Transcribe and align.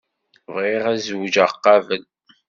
Bɣiɣ 0.53 0.83
ad 0.91 0.97
zweǧeɣ 1.07 1.51
qabel. 1.63 2.03